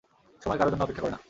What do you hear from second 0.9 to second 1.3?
করে না।